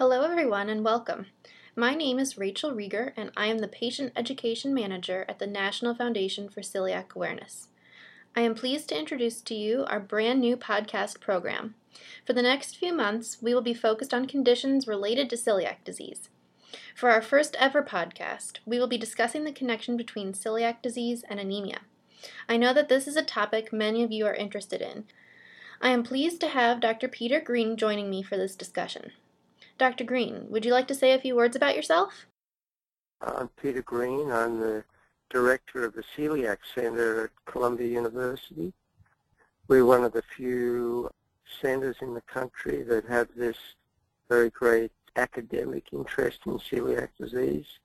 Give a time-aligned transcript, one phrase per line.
[0.00, 1.26] Hello, everyone, and welcome.
[1.76, 5.94] My name is Rachel Rieger, and I am the Patient Education Manager at the National
[5.94, 7.68] Foundation for Celiac Awareness.
[8.34, 11.74] I am pleased to introduce to you our brand new podcast program.
[12.26, 16.30] For the next few months, we will be focused on conditions related to celiac disease.
[16.96, 21.38] For our first ever podcast, we will be discussing the connection between celiac disease and
[21.38, 21.80] anemia.
[22.48, 25.04] I know that this is a topic many of you are interested in.
[25.82, 27.06] I am pleased to have Dr.
[27.06, 29.12] Peter Green joining me for this discussion.
[29.80, 30.04] Dr.
[30.04, 32.26] Green, would you like to say a few words about yourself?
[33.22, 34.30] I'm Peter Green.
[34.30, 34.84] I'm the
[35.30, 38.74] director of the Celiac Center at Columbia University.
[39.68, 41.08] We're one of the few
[41.62, 43.56] centers in the country that have this
[44.28, 47.78] very great academic interest in celiac disease.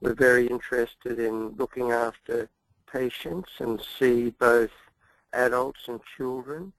[0.00, 2.48] We're very interested in looking after
[2.90, 4.72] patients and see both
[5.32, 6.72] adults and children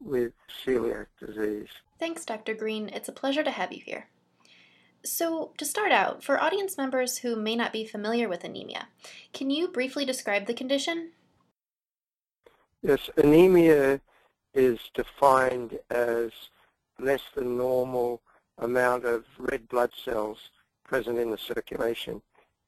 [0.00, 0.32] with
[0.64, 1.68] celiac disease.
[1.98, 2.54] Thanks, Dr.
[2.54, 2.88] Green.
[2.88, 4.08] It's a pleasure to have you here.
[5.04, 8.88] So, to start out, for audience members who may not be familiar with anemia,
[9.32, 11.12] can you briefly describe the condition?
[12.82, 14.00] Yes, anemia
[14.54, 16.30] is defined as
[16.98, 18.22] less than normal
[18.58, 20.38] amount of red blood cells
[20.84, 22.20] present in the circulation.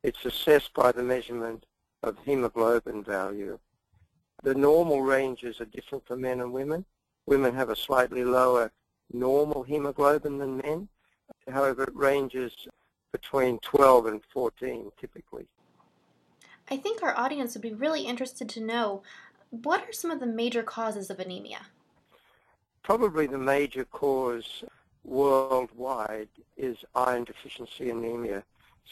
[0.02, 1.66] It's assessed by the measurement
[2.02, 3.58] of hemoglobin value.
[4.42, 6.84] The normal ranges are different for men and women.
[7.30, 8.72] Women have a slightly lower
[9.12, 10.88] normal hemoglobin than men.
[11.48, 12.52] However, it ranges
[13.12, 15.46] between 12 and 14 typically.
[16.68, 19.04] I think our audience would be really interested to know
[19.50, 21.66] what are some of the major causes of anemia?
[22.82, 24.64] Probably the major cause
[25.04, 28.42] worldwide is iron deficiency anemia.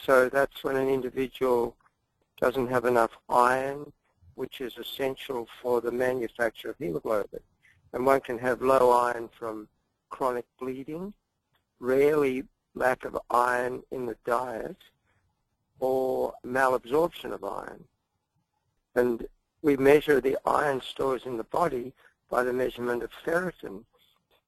[0.05, 1.75] So that's when an individual
[2.41, 3.93] doesn't have enough iron,
[4.37, 7.41] which is essential for the manufacture of hemoglobin.
[7.93, 9.69] And one can have low iron from
[10.11, 11.15] chronic bleeding,
[11.81, 14.77] rarely lack of iron in the diet,
[15.81, 17.85] or malabsorption of iron.
[18.95, 19.27] And
[19.63, 21.93] we measure the iron stores in the body
[22.31, 23.85] by the measurement of ferritin.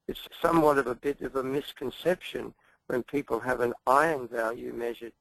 [0.06, 2.54] It's somewhat of a bit of a misconception
[2.86, 5.12] when people have an iron value measured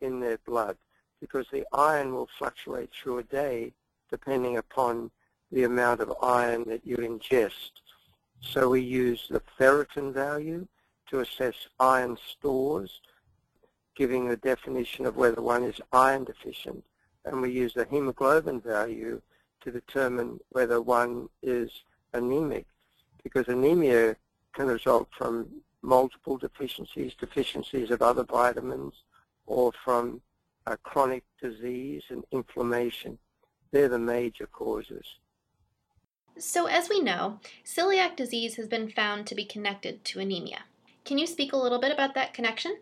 [0.00, 0.76] in their blood
[1.20, 3.72] because the iron will fluctuate through a day
[4.10, 5.10] depending upon
[5.52, 7.70] the amount of iron that you ingest.
[8.40, 10.66] So we use the ferritin value
[11.10, 13.00] to assess iron stores,
[13.96, 16.84] giving the definition of whether one is iron deficient.
[17.24, 19.20] And we use the hemoglobin value
[19.62, 21.70] to determine whether one is
[22.12, 22.66] anemic,
[23.22, 24.16] because anemia
[24.52, 25.48] can result from
[25.82, 28.94] multiple deficiencies, deficiencies of other vitamins,
[29.46, 30.20] or from
[30.66, 33.18] a chronic disease and inflammation.
[33.70, 35.06] They're the major causes.
[36.38, 40.64] So, as we know, celiac disease has been found to be connected to anemia.
[41.04, 42.78] Can you speak a little bit about that connection?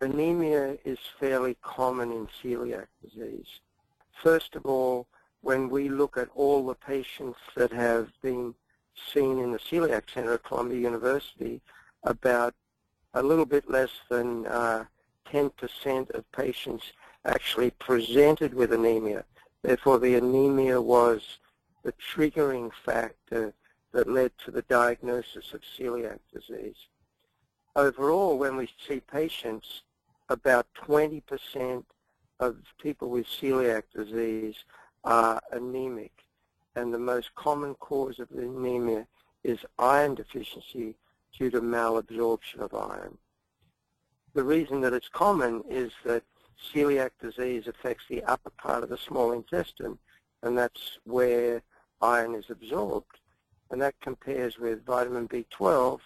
[0.00, 3.60] Anemia is fairly common in celiac disease.
[4.22, 5.06] First of all,
[5.40, 8.54] when we look at all the patients that have been
[9.12, 11.60] seen in the Celiac Center at Columbia University,
[12.02, 12.54] about
[13.14, 14.84] a little bit less than uh,
[15.30, 16.92] 10% of patients
[17.24, 19.24] actually presented with anemia.
[19.62, 21.38] Therefore, the anemia was
[21.82, 23.54] the triggering factor
[23.92, 26.88] that led to the diagnosis of celiac disease.
[27.76, 29.82] Overall, when we see patients,
[30.28, 31.84] about 20%
[32.40, 34.56] of people with celiac disease
[35.04, 36.12] are anemic,
[36.76, 39.06] and the most common cause of anemia
[39.42, 40.96] is iron deficiency
[41.36, 43.16] due to malabsorption of iron.
[44.34, 46.22] The reason that it's common is that
[46.72, 49.98] celiac disease affects the upper part of the small intestine,
[50.42, 51.62] and that's where
[52.00, 53.18] iron is absorbed.
[53.70, 56.00] And that compares with vitamin B12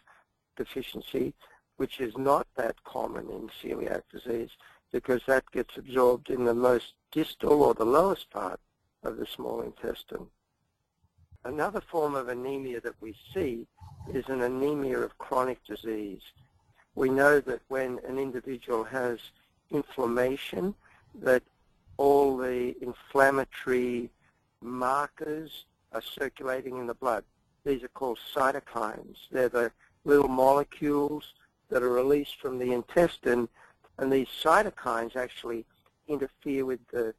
[0.56, 1.34] deficiency,
[1.76, 4.50] which is not that common in celiac disease
[4.92, 8.60] because that gets absorbed in the most distal or the lowest part
[9.02, 10.26] of the small intestine.
[11.44, 13.66] Another form of anemia that we see
[14.12, 16.20] is an anemia of chronic disease.
[16.94, 19.18] We know that when an individual has
[19.70, 20.74] inflammation,
[21.14, 21.42] that
[21.96, 24.10] all the inflammatory
[24.62, 27.24] markers are circulating in the blood.
[27.64, 29.16] These are called cytokines.
[29.30, 29.72] They're the
[30.04, 31.34] little molecules
[31.68, 33.48] that are released from the intestine,
[33.98, 35.64] and these cytokines actually
[36.08, 37.14] interfere with the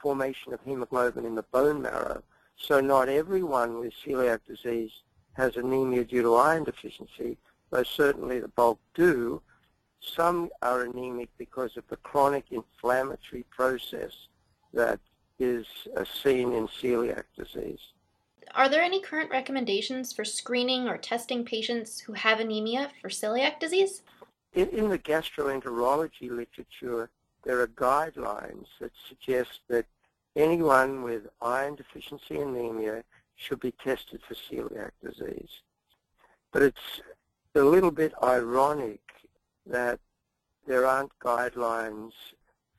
[0.00, 2.22] formation of hemoglobin in the bone marrow.
[2.56, 4.92] So not everyone with celiac disease
[5.34, 7.36] has anemia due to iron deficiency,
[7.70, 9.42] though certainly the bulk do.
[10.00, 14.12] Some are anemic because of the chronic inflammatory process
[14.72, 15.00] that
[15.38, 15.66] is
[16.22, 17.80] seen in celiac disease.
[18.54, 23.60] Are there any current recommendations for screening or testing patients who have anemia for celiac
[23.60, 24.02] disease?
[24.56, 27.10] in, in the gastroenterology literature,
[27.44, 29.86] there are guidelines that suggest that
[30.34, 33.04] anyone with iron deficiency anemia
[33.36, 35.60] should be tested for celiac disease.
[36.52, 37.02] But it's
[37.54, 39.00] a little bit ironic
[39.66, 40.00] that
[40.66, 42.12] there aren't guidelines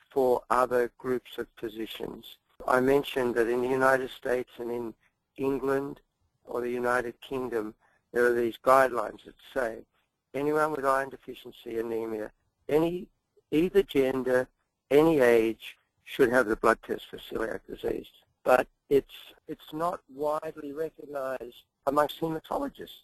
[0.10, 2.38] for other groups of physicians.
[2.68, 4.94] I mentioned that in the United States and in
[5.38, 6.02] England
[6.44, 7.74] or the United Kingdom,
[8.12, 9.86] there are these guidelines that say
[10.34, 12.32] anyone with iron deficiency anemia,
[12.68, 13.08] any
[13.52, 14.50] either gender,
[14.92, 18.08] any age, should have the blood test for celiac disease.
[18.44, 23.04] But it's it's not widely recognized amongst hematologists.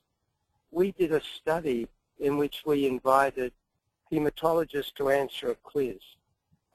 [0.72, 1.88] We did a study
[2.20, 3.54] in which we invited
[4.12, 6.00] hematologists to answer a quiz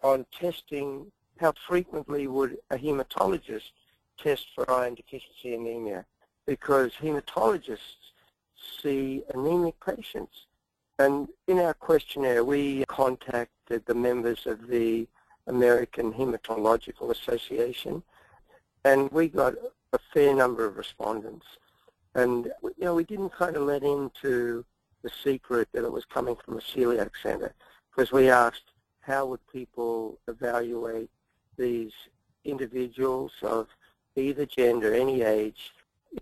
[0.02, 3.70] on testing how frequently would a hematologist
[4.18, 6.04] test for iron deficiency anemia
[6.46, 8.12] because hematologists
[8.82, 10.46] see anemic patients.
[10.98, 15.06] And in our questionnaire, we contacted the members of the
[15.46, 18.02] American Hematological Association,
[18.84, 19.54] and we got
[19.92, 21.46] a fair number of respondents.
[22.14, 24.64] And, you know, we didn't kind of let into
[25.02, 27.54] the secret that it was coming from a celiac center
[27.90, 31.10] because we asked how would people evaluate
[31.58, 31.92] these
[32.44, 33.66] individuals of
[34.16, 35.72] either gender, any age,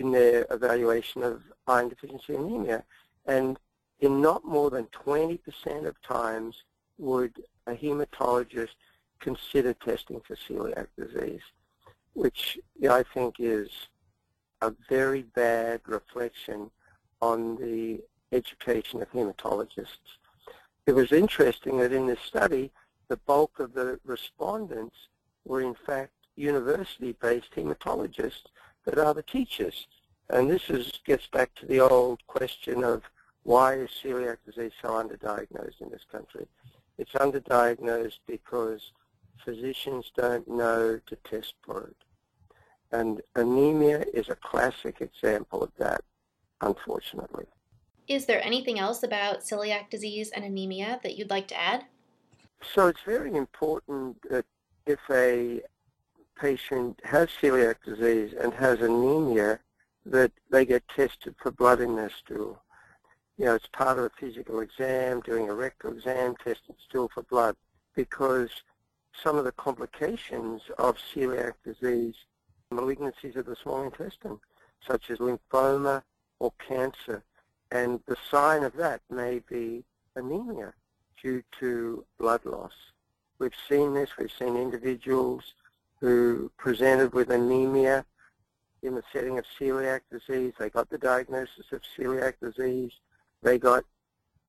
[0.00, 2.82] in their evaluation of iron deficiency anemia.
[3.26, 3.58] And
[4.00, 6.64] in not more than 20% of times
[6.98, 8.76] would a hematologist
[9.20, 11.42] consider testing for celiac disease,
[12.14, 12.58] which
[12.88, 13.70] I think is
[14.60, 16.70] a very bad reflection
[17.22, 20.18] on the education of hematologists.
[20.86, 22.70] It was interesting that in this study,
[23.08, 24.96] the bulk of the respondents
[25.46, 28.44] were in fact university-based hematologists
[28.84, 29.86] that are the teachers.
[30.28, 33.02] And this is, gets back to the old question of
[33.44, 36.46] why is celiac disease so underdiagnosed in this country?
[36.98, 38.92] It's underdiagnosed because
[39.44, 41.96] physicians don't know to test for it.
[42.92, 46.02] And anemia is a classic example of that,
[46.60, 47.46] unfortunately.
[48.08, 51.84] Is there anything else about celiac disease and anemia that you'd like to add?
[52.74, 54.44] So it's very important that
[54.86, 55.62] if a
[56.38, 59.58] patient has celiac disease and has anemia,
[60.04, 62.62] that they get tested for blood in their stool.
[63.36, 67.22] You know, it's part of a physical exam, doing a rectal exam, testing stool for
[67.24, 67.56] blood,
[67.94, 68.50] because
[69.12, 72.14] some of the complications of celiac disease,
[72.72, 74.38] malignancies of the small intestine,
[74.86, 76.02] such as lymphoma
[76.38, 77.24] or cancer,
[77.72, 79.84] and the sign of that may be
[80.14, 80.72] anemia
[81.20, 82.72] due to blood loss.
[83.38, 84.10] We've seen this.
[84.18, 85.54] We've seen individuals
[86.00, 88.04] who presented with anemia
[88.82, 90.54] in the setting of celiac disease.
[90.58, 92.92] They got the diagnosis of celiac disease.
[93.42, 93.84] They got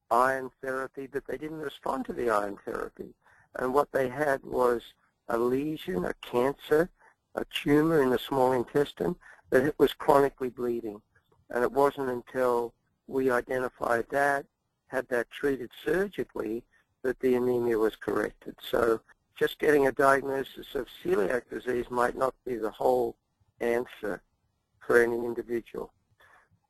[0.10, 3.14] iron therapy, but they didn't respond to the iron therapy.
[3.56, 4.82] And what they had was
[5.28, 6.90] a lesion, a cancer,
[7.36, 9.16] a tumor in the small intestine
[9.50, 11.02] that it was chronically bleeding.
[11.50, 12.74] And it wasn't until
[13.08, 14.46] we identified that,
[14.88, 16.64] had that treated surgically,
[17.08, 18.54] that the anemia was corrected.
[18.62, 19.00] So
[19.40, 23.16] just getting a diagnosis of celiac disease might not be the whole
[23.62, 24.22] answer
[24.86, 25.94] for any individual.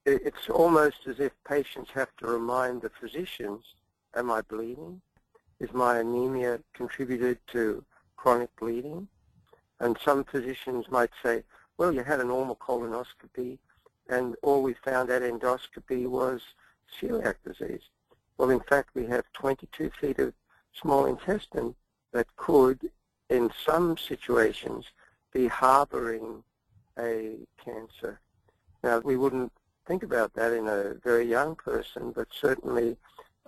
[0.06, 3.64] It's almost as if patients have to remind the physicians,
[4.16, 5.02] am I bleeding?
[5.60, 7.84] Is my anemia contributed to
[8.16, 9.08] chronic bleeding?
[9.80, 11.44] And some physicians might say,
[11.80, 13.58] well, you had a normal colonoscopy,
[14.08, 16.42] and all we found at endoscopy was
[17.02, 17.82] celiac disease.
[18.38, 20.34] Well, in fact, we have 22 feet of
[20.74, 21.76] small intestine
[22.14, 22.92] that could,
[23.30, 24.86] in some situations,
[25.34, 26.44] be harboring
[27.00, 28.20] a cancer.
[28.84, 29.52] Now, we wouldn't
[29.88, 32.98] think about that in a very young person, but certainly,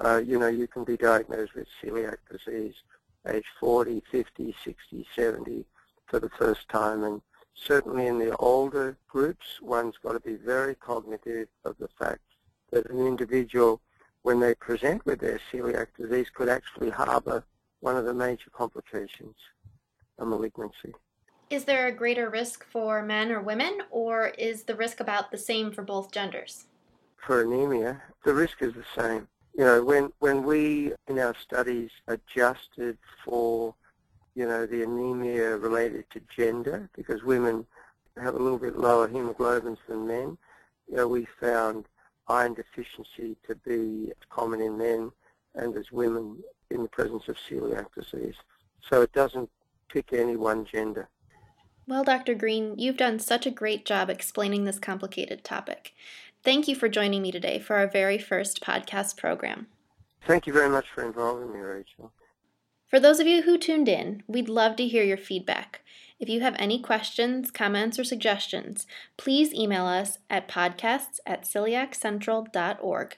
[0.03, 2.75] uh, you know, you can be diagnosed with celiac disease
[3.27, 5.65] age 40, 50, 60, 70
[6.07, 7.03] for the first time.
[7.03, 7.21] And
[7.53, 12.21] certainly in the older groups, one's got to be very cognitive of the fact
[12.71, 13.81] that an individual,
[14.23, 17.43] when they present with their celiac disease, could actually harbor
[17.79, 19.35] one of the major complications,
[20.17, 20.93] a malignancy.
[21.49, 25.37] Is there a greater risk for men or women, or is the risk about the
[25.37, 26.65] same for both genders?
[27.25, 29.27] For anemia, the risk is the same.
[29.57, 33.73] You know, when, when we, in our studies, adjusted for,
[34.35, 37.65] you know, the anemia related to gender, because women
[38.21, 40.37] have a little bit lower hemoglobins than men,
[40.87, 41.85] you know, we found
[42.29, 45.11] iron deficiency to be common in men
[45.55, 46.37] and as women
[46.69, 48.35] in the presence of celiac disease.
[48.89, 49.49] So it doesn't
[49.89, 51.09] pick any one gender.
[51.87, 52.35] Well, Dr.
[52.35, 55.93] Green, you've done such a great job explaining this complicated topic.
[56.43, 59.67] Thank you for joining me today for our very first podcast program.
[60.25, 62.13] Thank you very much for involving me, Rachel.
[62.87, 65.81] For those of you who tuned in, we'd love to hear your feedback.
[66.19, 68.85] If you have any questions, comments, or suggestions,
[69.17, 73.17] please email us at podcasts at celiaccentral.org.